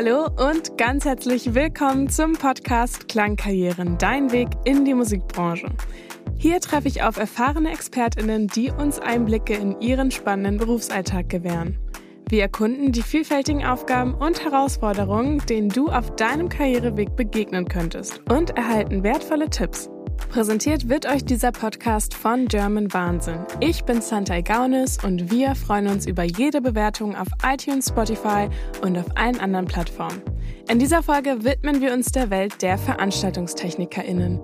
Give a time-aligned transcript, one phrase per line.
[0.00, 5.66] Hallo und ganz herzlich willkommen zum Podcast Klangkarrieren, dein Weg in die Musikbranche.
[6.36, 11.80] Hier treffe ich auf erfahrene Expertinnen, die uns Einblicke in ihren spannenden Berufsalltag gewähren.
[12.28, 18.50] Wir erkunden die vielfältigen Aufgaben und Herausforderungen, denen du auf deinem Karriereweg begegnen könntest und
[18.50, 19.90] erhalten wertvolle Tipps.
[20.28, 23.46] Präsentiert wird euch dieser Podcast von German Wahnsinn.
[23.60, 28.50] Ich bin Santa Gaunis und wir freuen uns über jede Bewertung auf iTunes, Spotify
[28.82, 30.20] und auf allen anderen Plattformen.
[30.68, 34.38] In dieser Folge widmen wir uns der Welt der VeranstaltungstechnikerInnen.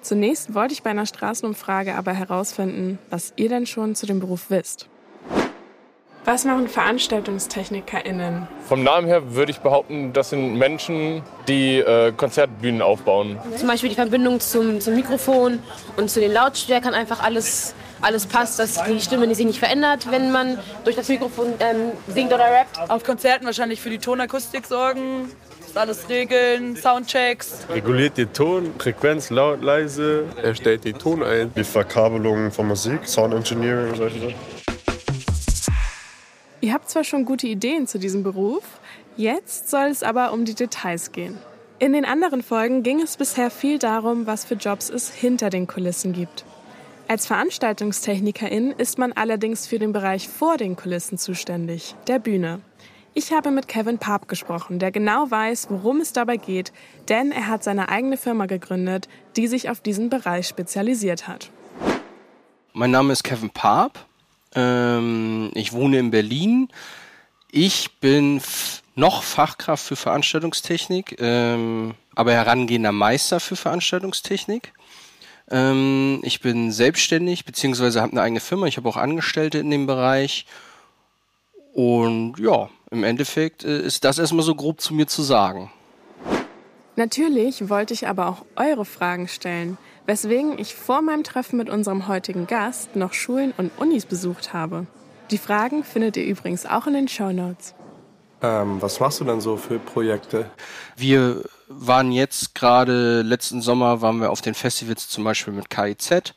[0.00, 4.48] Zunächst wollte ich bei einer Straßenumfrage aber herausfinden, was ihr denn schon zu dem Beruf
[4.48, 4.88] wisst.
[6.26, 8.48] Was machen VeranstaltungstechnikerInnen?
[8.66, 13.38] Vom Namen her würde ich behaupten, das sind Menschen, die äh, Konzertbühnen aufbauen.
[13.56, 15.58] Zum Beispiel die Verbindung zum, zum Mikrofon
[15.98, 20.32] und zu den Lautstärkern einfach alles, alles passt, dass die Stimme sich nicht verändert, wenn
[20.32, 22.90] man durch das Mikrofon ähm, singt oder rappt.
[22.90, 25.30] Auf Konzerten wahrscheinlich für die Tonakustik sorgen,
[25.74, 27.66] alles regeln, Soundchecks.
[27.68, 30.24] Reguliert den Ton, Frequenz, laut, leise.
[30.42, 31.52] Er stellt den Ton ein.
[31.54, 34.53] Die Verkabelung von Musik, Sound Engineering und solche Sachen.
[36.64, 38.64] Ihr habt zwar schon gute Ideen zu diesem Beruf,
[39.18, 41.36] jetzt soll es aber um die Details gehen.
[41.78, 45.66] In den anderen Folgen ging es bisher viel darum, was für Jobs es hinter den
[45.66, 46.46] Kulissen gibt.
[47.06, 52.62] Als Veranstaltungstechnikerin ist man allerdings für den Bereich vor den Kulissen zuständig, der Bühne.
[53.12, 56.72] Ich habe mit Kevin Paap gesprochen, der genau weiß, worum es dabei geht,
[57.10, 61.50] denn er hat seine eigene Firma gegründet, die sich auf diesen Bereich spezialisiert hat.
[62.72, 64.06] Mein Name ist Kevin Paap.
[64.54, 66.68] Ähm, ich wohne in Berlin.
[67.50, 68.40] Ich bin
[68.94, 74.72] noch Fachkraft für Veranstaltungstechnik, ähm, aber herangehender Meister für Veranstaltungstechnik.
[75.50, 78.66] Ähm, ich bin selbstständig, beziehungsweise habe eine eigene Firma.
[78.66, 80.46] Ich habe auch Angestellte in dem Bereich.
[81.74, 85.70] Und ja, im Endeffekt äh, ist das erstmal so grob zu mir zu sagen.
[86.96, 92.06] Natürlich wollte ich aber auch eure Fragen stellen, weswegen ich vor meinem Treffen mit unserem
[92.06, 94.86] heutigen Gast noch Schulen und Unis besucht habe.
[95.30, 97.74] Die Fragen findet ihr übrigens auch in den Show Notes.
[98.42, 100.50] Ähm, was machst du dann so für Projekte?
[100.96, 106.34] Wir waren jetzt gerade letzten Sommer waren wir auf den Festivals zum Beispiel mit KIZ.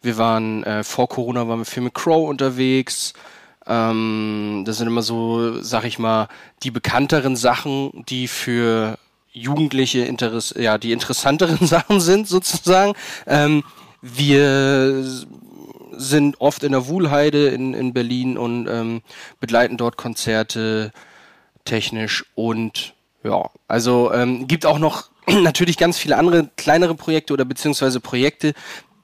[0.00, 3.12] Wir waren äh, vor Corona waren wir viel mit Crow unterwegs.
[3.66, 6.28] Ähm, das sind immer so, sag ich mal,
[6.62, 8.98] die bekannteren Sachen, die für
[9.32, 12.94] Jugendliche Interess ja, die interessanteren Sachen sind sozusagen.
[13.26, 13.64] Ähm,
[14.02, 15.04] wir
[15.92, 19.02] sind oft in der Wuhlheide in, in Berlin und ähm,
[19.40, 20.92] begleiten dort Konzerte
[21.64, 22.94] technisch und
[23.24, 28.54] ja, also ähm, gibt auch noch natürlich ganz viele andere kleinere Projekte oder beziehungsweise Projekte,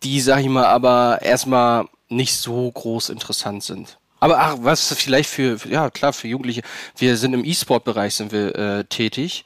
[0.02, 3.98] die, sag ich mal, aber erstmal nicht so groß interessant sind.
[4.20, 6.62] Aber ach, was vielleicht für, ja klar, für Jugendliche.
[6.96, 9.44] Wir sind im E-Sport-Bereich sind wir äh, tätig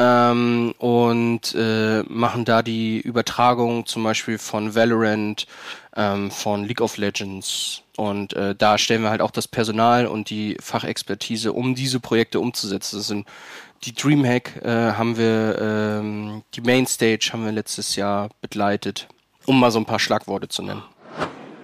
[0.00, 5.46] ähm, und äh, machen da die Übertragung zum Beispiel von Valorant,
[5.94, 7.82] ähm, von League of Legends.
[7.96, 12.40] Und äh, da stellen wir halt auch das Personal und die Fachexpertise, um diese Projekte
[12.40, 12.96] umzusetzen.
[12.96, 13.26] Das sind
[13.84, 19.06] die Dreamhack äh, haben wir, ähm, die Mainstage haben wir letztes Jahr begleitet,
[19.44, 20.82] um mal so ein paar Schlagworte zu nennen.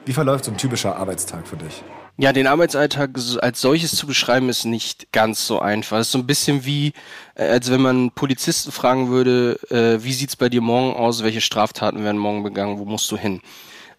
[0.04, 1.82] Wie verläuft so ein typischer Arbeitstag für dich?
[2.18, 3.10] Ja, den Arbeitsalltag
[3.42, 5.98] als solches zu beschreiben ist nicht ganz so einfach.
[5.98, 6.94] Es ist so ein bisschen wie,
[7.34, 11.42] äh, als wenn man Polizisten fragen würde, äh, wie sieht's bei dir morgen aus, welche
[11.42, 13.42] Straftaten werden morgen begangen, wo musst du hin?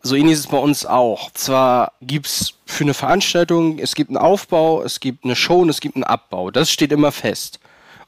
[0.01, 1.31] So ähnlich ist es bei uns auch.
[1.33, 5.79] Zwar gibt's für eine Veranstaltung, es gibt einen Aufbau, es gibt eine Show und es
[5.79, 6.49] gibt einen Abbau.
[6.49, 7.59] Das steht immer fest.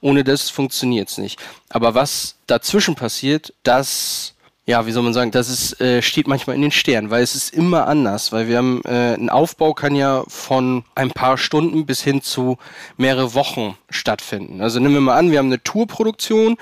[0.01, 1.39] Ohne das funktioniert's nicht.
[1.69, 4.33] Aber was dazwischen passiert, das
[4.69, 7.33] ja, wie soll man sagen, das ist, äh, steht manchmal in den Sternen, weil es
[7.33, 11.87] ist immer anders, weil wir haben, äh, ein Aufbau kann ja von ein paar Stunden
[11.87, 12.59] bis hin zu
[12.95, 14.61] mehrere Wochen stattfinden.
[14.61, 16.55] Also nehmen wir mal an, wir haben eine Tourproduktion,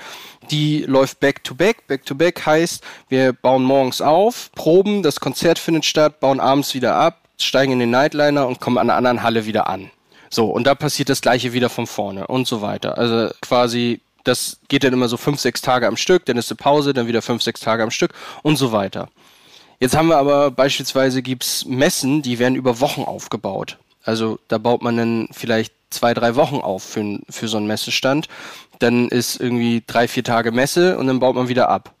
[0.50, 1.86] die läuft back to back.
[1.86, 6.72] Back to back heißt, wir bauen morgens auf, proben, das Konzert findet statt, bauen abends
[6.72, 9.90] wieder ab, steigen in den Nightliner und kommen an einer anderen Halle wieder an.
[10.30, 12.96] So, und da passiert das gleiche wieder von vorne und so weiter.
[12.96, 16.56] Also quasi das geht dann immer so fünf, sechs Tage am Stück, dann ist eine
[16.56, 19.08] Pause, dann wieder fünf, sechs Tage am Stück und so weiter.
[19.80, 23.78] Jetzt haben wir aber beispielsweise gibt's Messen, die werden über Wochen aufgebaut.
[24.04, 28.28] Also da baut man dann vielleicht zwei, drei Wochen auf für, für so einen Messestand.
[28.78, 31.94] Dann ist irgendwie drei, vier Tage Messe und dann baut man wieder ab.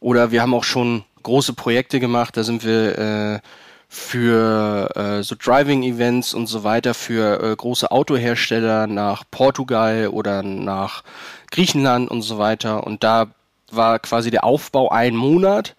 [0.00, 3.40] Oder wir haben auch schon große Projekte gemacht, da sind wir äh,
[3.88, 11.02] für äh, so Driving-Events und so weiter für äh, große Autohersteller nach Portugal oder nach
[11.50, 12.86] Griechenland und so weiter.
[12.86, 13.28] Und da
[13.70, 15.74] war quasi der Aufbau ein Monat.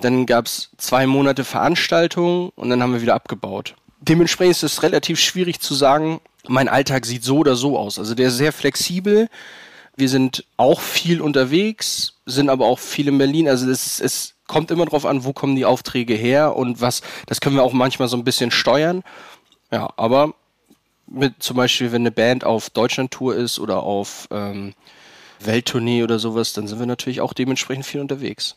[0.00, 3.74] Dann gab es zwei Monate Veranstaltungen und dann haben wir wieder abgebaut.
[4.00, 7.98] Dementsprechend ist es relativ schwierig zu sagen, mein Alltag sieht so oder so aus.
[7.98, 9.28] Also der ist sehr flexibel.
[9.96, 13.48] Wir sind auch viel unterwegs, sind aber auch viel in Berlin.
[13.48, 17.00] Also es, es kommt immer darauf an, wo kommen die Aufträge her und was.
[17.24, 19.02] Das können wir auch manchmal so ein bisschen steuern.
[19.70, 20.34] Ja, aber
[21.06, 24.74] mit zum Beispiel, wenn eine Band auf Deutschland-Tour ist oder auf ähm,
[25.40, 28.56] Welttournee oder sowas, dann sind wir natürlich auch dementsprechend viel unterwegs.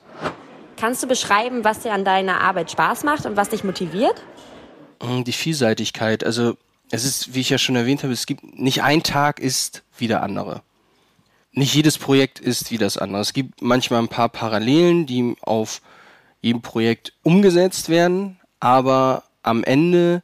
[0.75, 4.21] Kannst du beschreiben, was dir an deiner Arbeit Spaß macht und was dich motiviert?
[5.01, 6.25] Mm, die Vielseitigkeit.
[6.25, 6.57] Also
[6.91, 10.09] es ist, wie ich ja schon erwähnt habe, es gibt nicht ein Tag ist wie
[10.09, 10.61] der andere.
[11.57, 13.21] Nicht jedes Projekt ist wie das andere.
[13.21, 15.81] Es gibt manchmal ein paar Parallelen, die auf
[16.41, 20.21] jedem Projekt umgesetzt werden, aber am Ende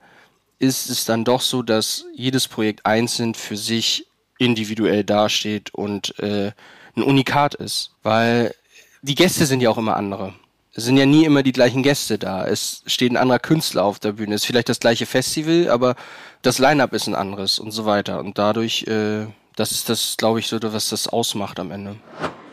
[0.59, 4.07] ist es dann doch so, dass jedes Projekt einzeln für sich
[4.39, 6.51] individuell dasteht und äh,
[6.97, 7.91] ein Unikat ist.
[8.03, 8.53] Weil
[9.01, 10.33] die Gäste sind ja auch immer andere.
[10.73, 12.45] Es sind ja nie immer die gleichen Gäste da.
[12.45, 14.35] Es steht ein anderer Künstler auf der Bühne.
[14.35, 15.95] Es ist vielleicht das gleiche Festival, aber
[16.41, 18.19] das Line-up ist ein anderes und so weiter.
[18.19, 19.27] Und dadurch, äh,
[19.61, 21.95] das ist das, glaube ich, so, was das ausmacht am Ende.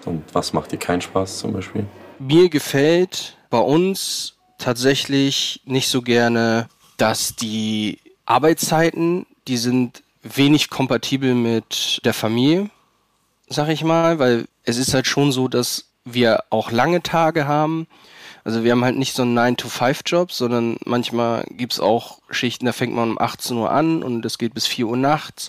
[0.05, 1.87] Und was macht dir keinen Spaß zum Beispiel?
[2.19, 6.69] Mir gefällt bei uns tatsächlich nicht so gerne,
[6.99, 12.69] dass die Arbeitszeiten, die sind wenig kompatibel mit der Familie,
[13.49, 17.87] sag ich mal, weil es ist halt schon so, dass wir auch lange Tage haben.
[18.45, 22.95] Also wir haben halt nicht so einen 9-to-5-Job, sondern manchmal gibt's auch Schichten, da fängt
[22.95, 25.49] man um 18 Uhr an und es geht bis 4 Uhr nachts.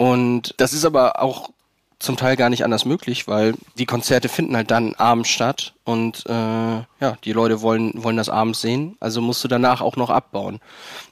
[0.00, 1.50] Und das ist aber auch
[1.98, 6.24] zum Teil gar nicht anders möglich, weil die Konzerte finden halt dann abends statt und
[6.24, 10.08] äh, ja, die Leute wollen, wollen das abends sehen, also musst du danach auch noch
[10.08, 10.58] abbauen.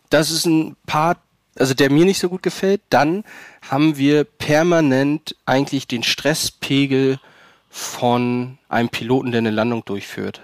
[0.09, 1.19] Das ist ein Part,
[1.59, 2.81] also der mir nicht so gut gefällt.
[2.89, 3.25] Dann
[3.61, 7.21] haben wir permanent eigentlich den Stresspegel
[7.69, 10.41] von einem Piloten, der eine Landung durchführt.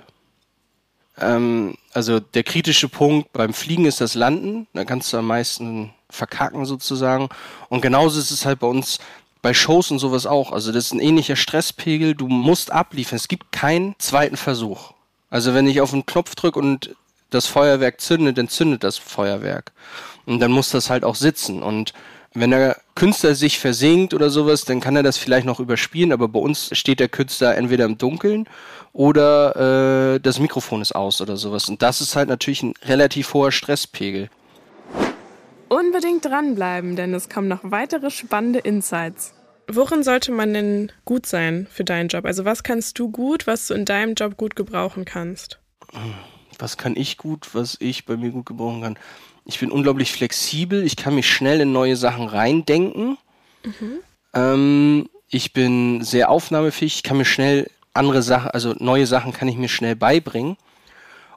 [1.18, 4.66] Ähm, also der kritische Punkt beim Fliegen ist das Landen.
[4.74, 7.28] Da kannst du am meisten verkacken sozusagen.
[7.68, 8.98] Und genauso ist es halt bei uns
[9.42, 10.52] bei Shows und sowas auch.
[10.52, 12.14] Also das ist ein ähnlicher Stresspegel.
[12.14, 13.16] Du musst abliefern.
[13.16, 14.92] Es gibt keinen zweiten Versuch.
[15.28, 16.96] Also wenn ich auf den Knopf drücke und
[17.28, 19.72] das Feuerwerk zündet, dann zündet das Feuerwerk.
[20.24, 21.62] Und dann muss das halt auch sitzen.
[21.62, 21.92] Und
[22.32, 26.28] wenn der Künstler sich versinkt oder sowas, dann kann er das vielleicht noch überspielen, aber
[26.28, 28.48] bei uns steht der Künstler entweder im Dunkeln
[28.92, 31.68] oder äh, das Mikrofon ist aus oder sowas.
[31.68, 34.30] Und das ist halt natürlich ein relativ hoher Stresspegel.
[35.74, 39.34] Unbedingt dranbleiben, denn es kommen noch weitere spannende Insights.
[39.66, 42.26] Worin sollte man denn gut sein für deinen Job?
[42.26, 45.58] Also was kannst du gut, was du in deinem Job gut gebrauchen kannst?
[46.60, 48.98] Was kann ich gut, was ich bei mir gut gebrauchen kann?
[49.46, 50.84] Ich bin unglaublich flexibel.
[50.84, 53.18] Ich kann mich schnell in neue Sachen reindenken.
[53.64, 53.98] Mhm.
[54.32, 56.94] Ähm, ich bin sehr aufnahmefähig.
[56.94, 60.56] Ich kann mir schnell andere Sachen, also neue Sachen kann ich mir schnell beibringen.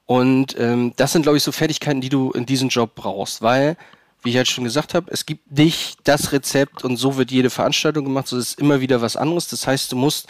[0.06, 3.78] Und ähm, das sind, glaube ich, so Fertigkeiten, die du in diesem Job brauchst, weil,
[4.24, 7.50] wie ich halt schon gesagt habe, es gibt nicht das Rezept und so wird jede
[7.50, 9.48] Veranstaltung gemacht, so ist immer wieder was anderes.
[9.48, 10.28] Das heißt, du musst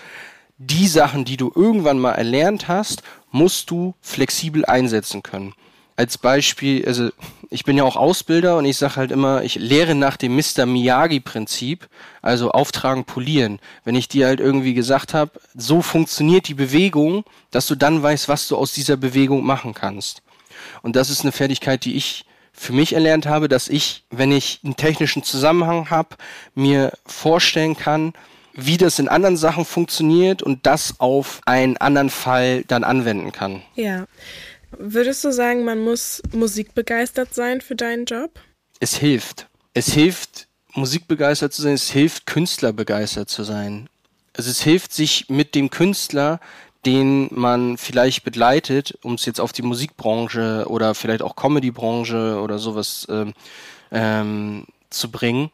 [0.58, 5.54] die Sachen, die du irgendwann mal erlernt hast, musst du flexibel einsetzen können
[5.98, 7.10] als Beispiel, also
[7.50, 10.68] ich bin ja auch Ausbilder und ich sage halt immer, ich lehre nach dem Mr.
[10.68, 11.90] Miyagi-Prinzip,
[12.22, 13.60] also auftragen, polieren.
[13.84, 18.30] Wenn ich dir halt irgendwie gesagt habe, so funktioniert die Bewegung, dass du dann weißt,
[18.30, 20.22] was du aus dieser Bewegung machen kannst.
[20.84, 22.26] Und das ist eine Fertigkeit, die ich
[22.58, 26.16] für mich erlernt habe, dass ich, wenn ich einen technischen Zusammenhang habe,
[26.56, 28.14] mir vorstellen kann,
[28.54, 33.62] wie das in anderen Sachen funktioniert und das auf einen anderen Fall dann anwenden kann.
[33.76, 34.08] Ja.
[34.72, 38.32] Würdest du sagen, man muss musikbegeistert sein für deinen Job?
[38.80, 39.48] Es hilft.
[39.74, 41.74] Es hilft, musikbegeistert zu sein.
[41.74, 43.88] Es hilft, künstlerbegeistert zu sein.
[44.34, 46.40] Also es hilft, sich mit dem Künstler,
[46.88, 52.60] den man vielleicht begleitet, um es jetzt auf die Musikbranche oder vielleicht auch Comedybranche oder
[52.60, 53.34] sowas ähm,
[53.92, 55.52] ähm, zu bringen,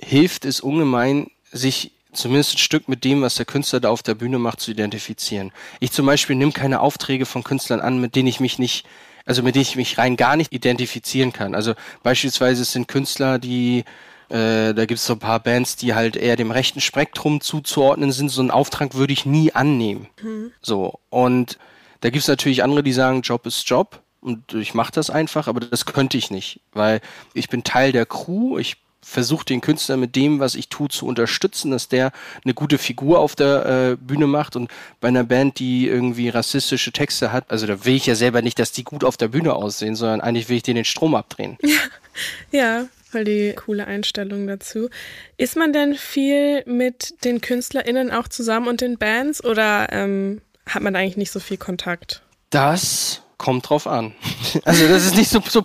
[0.00, 4.14] hilft es ungemein, sich zumindest ein Stück mit dem, was der Künstler da auf der
[4.14, 5.50] Bühne macht, zu identifizieren.
[5.80, 8.86] Ich zum Beispiel nehme keine Aufträge von Künstlern an, mit denen ich mich nicht,
[9.24, 11.56] also mit denen ich mich rein gar nicht identifizieren kann.
[11.56, 11.74] Also
[12.04, 13.84] beispielsweise es sind Künstler, die
[14.28, 18.12] äh, da gibt es so ein paar Bands, die halt eher dem rechten Spektrum zuzuordnen
[18.12, 18.28] sind.
[18.28, 20.08] So einen Auftrag würde ich nie annehmen.
[20.22, 20.52] Mhm.
[20.60, 20.98] So.
[21.10, 21.58] Und
[22.00, 24.02] da gibt es natürlich andere, die sagen, Job ist Job.
[24.20, 27.00] Und ich mache das einfach, aber das könnte ich nicht, weil
[27.32, 31.06] ich bin Teil der Crew, ich versuche den Künstler mit dem, was ich tue, zu
[31.06, 32.10] unterstützen, dass der
[32.44, 34.56] eine gute Figur auf der äh, Bühne macht.
[34.56, 34.68] Und
[35.00, 38.58] bei einer Band, die irgendwie rassistische Texte hat, also da will ich ja selber nicht,
[38.58, 41.56] dass die gut auf der Bühne aussehen, sondern eigentlich will ich denen den Strom abdrehen.
[42.50, 44.90] ja, voll die coole Einstellung dazu.
[45.38, 50.82] Ist man denn viel mit den KünstlerInnen auch zusammen und den Bands oder ähm, hat
[50.82, 52.22] man eigentlich nicht so viel Kontakt?
[52.50, 54.14] Das kommt drauf an.
[54.64, 55.62] Also das ist nicht so, so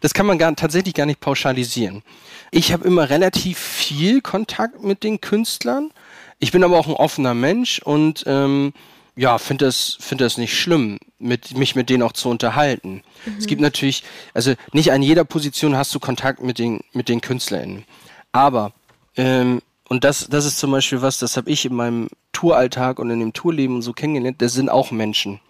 [0.00, 2.02] das kann man gar, tatsächlich gar nicht pauschalisieren.
[2.50, 5.90] Ich habe immer relativ viel Kontakt mit den Künstlern.
[6.38, 8.72] Ich bin aber auch ein offener Mensch und ähm,
[9.16, 13.02] ja, finde das, finde das nicht schlimm, mit, mich mit denen auch zu unterhalten.
[13.26, 13.36] Mhm.
[13.38, 14.04] Es gibt natürlich,
[14.34, 17.84] also nicht an jeder Position hast du Kontakt mit den, mit den KünstlerInnen.
[18.32, 18.72] Aber,
[19.16, 23.10] ähm, und das, das ist zum Beispiel was, das habe ich in meinem Touralltag und
[23.10, 25.40] in dem Tourleben und so kennengelernt, das sind auch Menschen.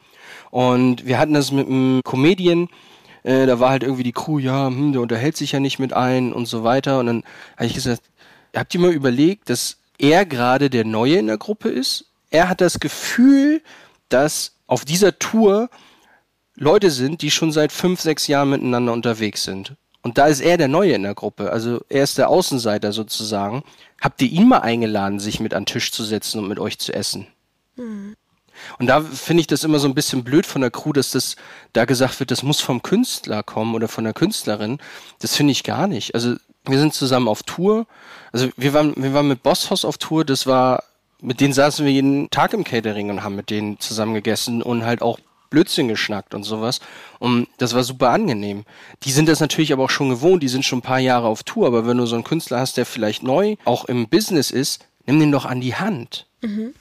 [0.51, 2.69] Und wir hatten das mit einem Comedian,
[3.23, 5.93] äh, da war halt irgendwie die Crew, ja, hm, der unterhält sich ja nicht mit
[5.93, 6.99] ein und so weiter.
[6.99, 7.25] Und dann
[7.57, 8.03] habe ich gesagt,
[8.55, 12.07] habt ihr mal überlegt, dass er gerade der Neue in der Gruppe ist?
[12.33, 13.63] Er hat das Gefühl,
[14.09, 15.71] dass auf dieser Tour
[16.55, 19.75] Leute sind, die schon seit fünf, sechs Jahren miteinander unterwegs sind.
[20.03, 21.53] Und da ist er der Neue in der Gruppe.
[21.53, 23.63] Also er ist der Außenseiter sozusagen.
[24.01, 26.79] Habt ihr ihn mal eingeladen, sich mit an den Tisch zu setzen und mit euch
[26.79, 27.29] zu essen?
[27.77, 28.17] Mhm.
[28.79, 31.37] Und da finde ich das immer so ein bisschen blöd von der Crew, dass das
[31.73, 34.79] da gesagt wird, das muss vom Künstler kommen oder von der Künstlerin.
[35.21, 36.15] Das finde ich gar nicht.
[36.15, 37.87] Also wir sind zusammen auf Tour.
[38.33, 40.25] Also wir waren, wir waren mit Bosshaus auf Tour.
[40.25, 40.85] Das war
[41.23, 44.85] mit denen saßen wir jeden Tag im Catering und haben mit denen zusammen gegessen und
[44.85, 45.19] halt auch
[45.51, 46.81] Blödsinn geschnackt und sowas.
[47.19, 48.65] Und das war super angenehm.
[49.05, 51.45] Die sind das natürlich aber auch schon gewohnt, die sind schon ein paar Jahre auf
[51.45, 54.85] Tour, aber wenn du so einen Künstler hast, der vielleicht neu auch im Business ist,
[55.07, 56.27] nimm den doch an die Hand.
[56.41, 56.75] Mhm.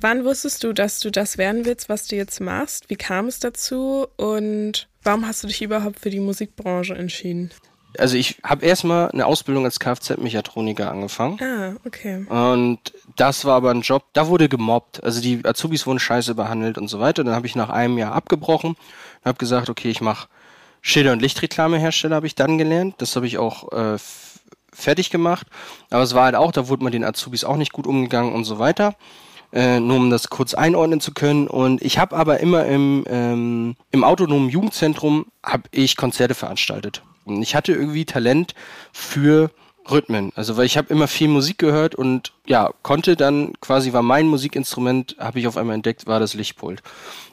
[0.00, 2.88] Wann wusstest du, dass du das werden willst, was du jetzt machst?
[2.88, 7.50] Wie kam es dazu und warum hast du dich überhaupt für die Musikbranche entschieden?
[7.98, 11.38] Also ich habe erstmal eine Ausbildung als Kfz-Mechatroniker angefangen.
[11.42, 12.24] Ah, okay.
[12.26, 12.78] Und
[13.16, 15.02] das war aber ein Job, da wurde gemobbt.
[15.02, 17.24] Also die Azubis wurden scheiße behandelt und so weiter.
[17.24, 20.28] Dann habe ich nach einem Jahr abgebrochen und habe gesagt, okay, ich mache
[20.82, 22.94] Schilder- und Lichtreklamehersteller, habe ich dann gelernt.
[22.98, 23.98] Das habe ich auch äh,
[24.72, 25.46] fertig gemacht.
[25.90, 28.44] Aber es war halt auch, da wurde man den Azubis auch nicht gut umgegangen und
[28.44, 28.94] so weiter.
[29.52, 31.48] Äh, nur um das kurz einordnen zu können.
[31.48, 37.02] Und ich habe aber immer im, ähm, im autonomen Jugendzentrum habe ich Konzerte veranstaltet.
[37.36, 38.54] Und ich hatte irgendwie Talent
[38.92, 39.50] für
[39.90, 40.32] Rhythmen.
[40.34, 44.26] Also weil ich habe immer viel Musik gehört und ja, konnte dann quasi war mein
[44.26, 46.82] Musikinstrument, habe ich auf einmal entdeckt, war das Lichtpult.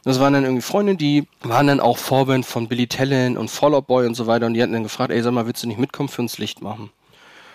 [0.03, 3.73] Das waren dann irgendwie Freunde, die waren dann auch Vorband von Billy Talent und Fall
[3.73, 5.67] Out Boy und so weiter und die hatten dann gefragt, ey, sag mal, willst du
[5.67, 6.89] nicht mitkommen für uns Licht machen?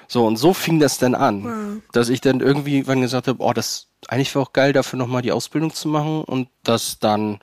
[0.09, 1.83] So, und so fing das dann an, wow.
[1.93, 5.23] dass ich dann irgendwie wann gesagt habe, oh, das eigentlich wäre auch geil, dafür nochmal
[5.23, 7.41] die Ausbildung zu machen und das dann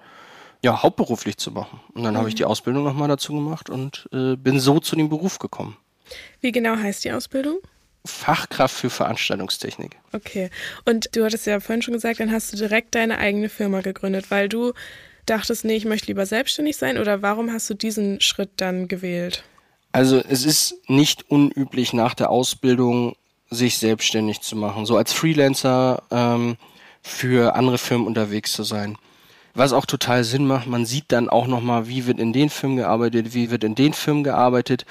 [0.61, 1.79] ja, hauptberuflich zu machen.
[1.93, 2.17] Und dann mhm.
[2.17, 5.77] habe ich die Ausbildung nochmal dazu gemacht und äh, bin so zu dem Beruf gekommen.
[6.41, 7.59] Wie genau heißt die Ausbildung?
[8.05, 9.97] Fachkraft für Veranstaltungstechnik.
[10.13, 10.49] Okay.
[10.85, 14.31] Und du hattest ja vorhin schon gesagt, dann hast du direkt deine eigene Firma gegründet,
[14.31, 14.73] weil du
[15.25, 19.43] dachtest, nee, ich möchte lieber selbstständig sein oder warum hast du diesen Schritt dann gewählt?
[19.91, 23.15] Also es ist nicht unüblich nach der Ausbildung
[23.49, 26.57] sich selbstständig zu machen, so als Freelancer ähm,
[27.01, 28.97] für andere Firmen unterwegs zu sein
[29.59, 30.65] was auch total Sinn macht.
[30.65, 33.93] Man sieht dann auch nochmal, wie wird in den Filmen gearbeitet, wie wird in den
[33.93, 34.85] Filmen gearbeitet.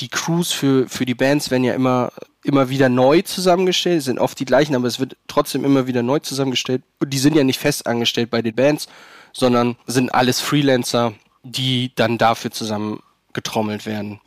[0.00, 2.10] Die Crews für, für die Bands werden ja immer,
[2.42, 6.18] immer wieder neu zusammengestellt, sind oft die gleichen, aber es wird trotzdem immer wieder neu
[6.18, 6.82] zusammengestellt.
[6.98, 8.88] Und die sind ja nicht fest angestellt bei den Bands,
[9.32, 13.00] sondern sind alles Freelancer, die dann dafür zusammen
[13.32, 14.20] getrommelt werden.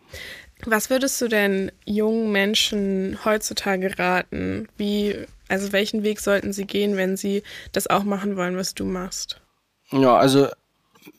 [0.66, 4.68] Was würdest du denn jungen Menschen heutzutage raten?
[4.77, 5.16] Wie,
[5.48, 9.42] also welchen Weg sollten sie gehen, wenn sie das auch machen wollen, was du machst?
[9.91, 10.48] Ja, also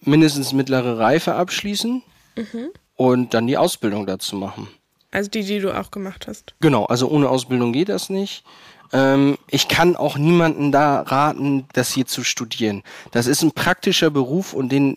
[0.03, 2.03] mindestens mittlere Reife abschließen
[2.37, 2.69] mhm.
[2.97, 4.69] und dann die Ausbildung dazu machen.
[5.11, 6.55] Also die, die du auch gemacht hast.
[6.61, 8.45] Genau, also ohne Ausbildung geht das nicht.
[8.93, 12.83] Ähm, ich kann auch niemanden da raten, das hier zu studieren.
[13.11, 14.97] Das ist ein praktischer Beruf und den,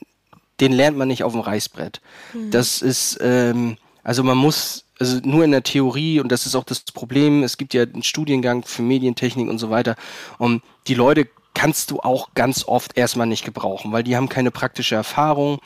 [0.59, 2.01] den lernt man nicht auf dem Reißbrett.
[2.33, 2.51] Mhm.
[2.51, 6.63] Das ist, ähm, also man muss, also nur in der Theorie, und das ist auch
[6.63, 9.95] das Problem, es gibt ja einen Studiengang für Medientechnik und so weiter,
[10.37, 14.51] und die Leute kannst du auch ganz oft erstmal nicht gebrauchen, weil die haben keine
[14.51, 15.60] praktische Erfahrung.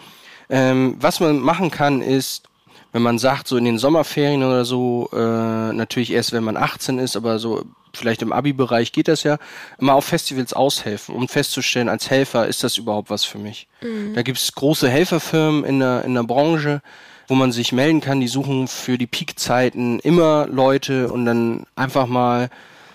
[0.49, 2.43] Ähm, was man machen kann, ist,
[2.91, 6.99] wenn man sagt, so in den Sommerferien oder so, äh, natürlich erst, wenn man 18
[6.99, 7.63] ist, aber so
[7.93, 9.37] vielleicht im Abi-Bereich geht das ja,
[9.79, 13.67] mal auf Festivals aushelfen, um festzustellen, als Helfer ist das überhaupt was für mich.
[13.81, 14.13] Mhm.
[14.13, 16.81] Da gibt es große Helferfirmen in der, in der Branche,
[17.27, 22.07] wo man sich melden kann, die suchen für die Peakzeiten immer Leute und dann einfach
[22.07, 22.49] mal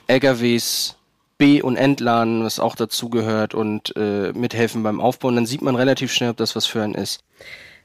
[0.07, 0.97] LKWs
[1.41, 5.29] B- und Entladen, was auch dazu gehört und äh, mithelfen beim Aufbau.
[5.29, 7.25] Und dann sieht man relativ schnell, ob das was für einen ist.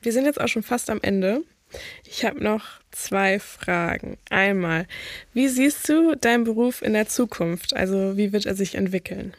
[0.02, 1.42] Wir sind jetzt auch schon fast am Ende.
[2.04, 4.18] Ich habe noch zwei Fragen.
[4.30, 4.88] Einmal,
[5.34, 7.74] wie siehst du deinen Beruf in der Zukunft?
[7.74, 9.34] Also wie wird er sich entwickeln?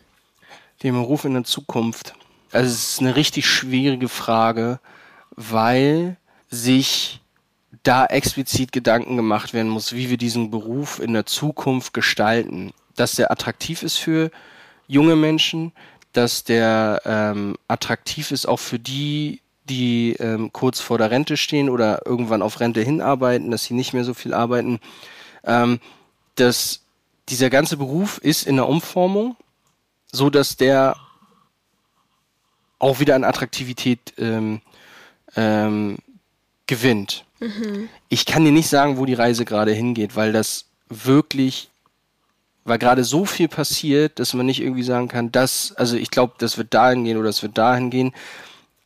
[0.82, 2.14] Den Beruf in der Zukunft.
[2.52, 4.80] Also es ist eine richtig schwierige Frage,
[5.32, 6.16] weil
[6.49, 7.20] sich
[7.82, 13.14] da explizit Gedanken gemacht werden muss, wie wir diesen Beruf in der Zukunft gestalten, dass
[13.14, 14.30] der attraktiv ist für
[14.88, 15.72] junge Menschen,
[16.12, 21.68] dass der ähm, attraktiv ist auch für die, die ähm, kurz vor der Rente stehen
[21.68, 24.80] oder irgendwann auf Rente hinarbeiten, dass sie nicht mehr so viel arbeiten.
[25.44, 25.80] Ähm,
[26.36, 26.80] dass
[27.28, 29.36] dieser ganze Beruf ist in der Umformung,
[30.12, 30.96] so dass der
[32.78, 34.60] auch wieder an Attraktivität ähm,
[35.34, 35.98] ähm,
[36.66, 37.24] gewinnt.
[37.40, 37.88] Mhm.
[38.08, 41.68] Ich kann dir nicht sagen, wo die Reise gerade hingeht, weil das wirklich,
[42.66, 46.35] weil gerade so viel passiert, dass man nicht irgendwie sagen kann, das, also ich glaube,
[46.38, 48.12] das wird dahin gehen oder das wird dahin gehen,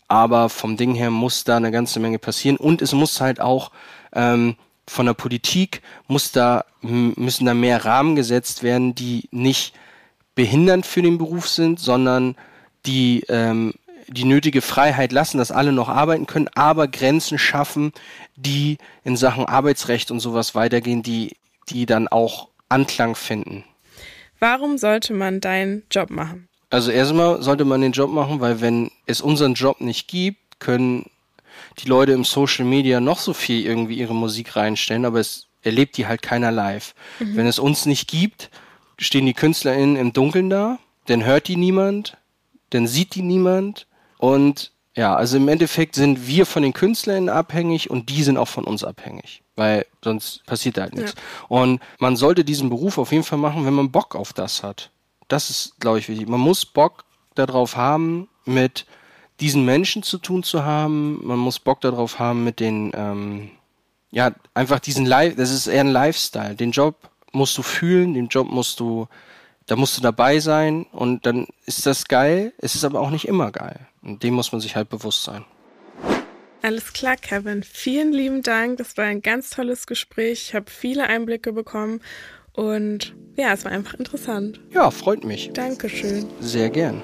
[0.08, 3.70] aber vom Ding her muss da eine ganze Menge passieren und es muss halt auch
[4.12, 4.56] ähm,
[4.86, 9.74] von der Politik muss da müssen da mehr Rahmen gesetzt werden, die nicht
[10.34, 12.36] behindernd für den Beruf sind, sondern
[12.86, 13.74] die ähm,
[14.10, 17.92] die nötige Freiheit lassen, dass alle noch arbeiten können, aber Grenzen schaffen,
[18.34, 21.36] die in Sachen Arbeitsrecht und sowas weitergehen, die,
[21.68, 23.64] die dann auch Anklang finden.
[24.40, 26.48] Warum sollte man deinen Job machen?
[26.70, 31.06] Also erstmal sollte man den Job machen, weil wenn es unseren Job nicht gibt, können
[31.78, 35.96] die Leute im Social Media noch so viel irgendwie ihre Musik reinstellen, aber es erlebt
[35.96, 36.94] die halt keiner live.
[37.18, 37.36] Mhm.
[37.36, 38.50] Wenn es uns nicht gibt,
[38.98, 42.16] stehen die KünstlerInnen im Dunkeln da, dann hört die niemand,
[42.70, 43.86] dann sieht die niemand
[44.18, 48.48] und ja, also im Endeffekt sind wir von den KünstlerInnen abhängig und die sind auch
[48.48, 51.12] von uns abhängig, weil sonst passiert halt nichts.
[51.14, 51.46] Ja.
[51.48, 54.90] Und man sollte diesen Beruf auf jeden Fall machen, wenn man Bock auf das hat.
[55.28, 56.28] Das ist, glaube ich, wichtig.
[56.28, 58.86] Man muss Bock darauf haben, mit
[59.38, 61.20] diesen Menschen zu tun zu haben.
[61.22, 63.50] Man muss Bock darauf haben, mit den, ähm,
[64.10, 66.54] ja, einfach diesen Live, das ist eher ein Lifestyle.
[66.54, 66.96] Den Job
[67.32, 69.08] musst du fühlen, den Job musst du,
[69.66, 72.54] da musst du dabei sein und dann ist das geil.
[72.56, 73.86] Es ist aber auch nicht immer geil.
[74.02, 75.44] Und dem muss man sich halt bewusst sein.
[76.62, 77.62] Alles klar, Kevin.
[77.62, 78.76] Vielen lieben Dank.
[78.76, 80.48] Das war ein ganz tolles Gespräch.
[80.48, 82.00] Ich habe viele Einblicke bekommen
[82.52, 84.60] und ja, es war einfach interessant.
[84.70, 85.50] Ja, freut mich.
[85.52, 86.26] Dankeschön.
[86.40, 87.02] Sehr gern.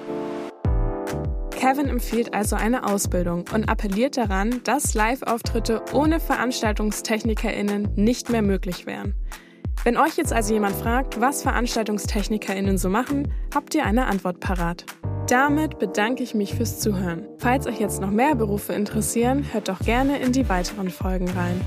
[1.52, 8.84] Kevin empfiehlt also eine Ausbildung und appelliert daran, dass Live-Auftritte ohne VeranstaltungstechnikerInnen nicht mehr möglich
[8.84, 9.14] wären.
[9.82, 14.84] Wenn euch jetzt also jemand fragt, was VeranstaltungstechnikerInnen so machen, habt ihr eine Antwort parat.
[15.28, 17.26] Damit bedanke ich mich fürs Zuhören.
[17.38, 21.60] Falls euch jetzt noch mehr Berufe interessieren, hört doch gerne in die weiteren Folgen rein.